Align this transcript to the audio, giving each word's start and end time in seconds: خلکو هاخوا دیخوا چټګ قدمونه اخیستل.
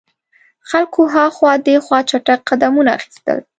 خلکو 0.69 1.01
هاخوا 1.13 1.51
دیخوا 1.67 1.99
چټګ 2.09 2.39
قدمونه 2.49 2.89
اخیستل. 2.97 3.37